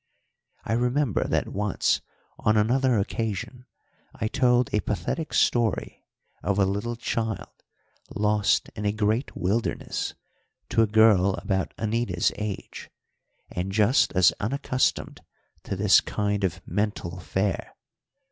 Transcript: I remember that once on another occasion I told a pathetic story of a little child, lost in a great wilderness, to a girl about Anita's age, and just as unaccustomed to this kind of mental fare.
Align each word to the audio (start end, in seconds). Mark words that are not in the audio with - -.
I 0.65 0.73
remember 0.73 1.25
that 1.25 1.47
once 1.49 2.01
on 2.39 2.57
another 2.57 2.97
occasion 2.97 3.67
I 4.15 4.29
told 4.29 4.73
a 4.73 4.79
pathetic 4.79 5.31
story 5.31 6.03
of 6.41 6.57
a 6.57 6.65
little 6.65 6.95
child, 6.95 7.51
lost 8.15 8.69
in 8.75 8.83
a 8.85 8.93
great 8.93 9.37
wilderness, 9.37 10.15
to 10.69 10.81
a 10.81 10.87
girl 10.87 11.35
about 11.35 11.75
Anita's 11.77 12.31
age, 12.37 12.89
and 13.51 13.71
just 13.71 14.11
as 14.13 14.33
unaccustomed 14.39 15.21
to 15.65 15.75
this 15.75 16.01
kind 16.01 16.43
of 16.43 16.61
mental 16.65 17.19
fare. 17.19 17.75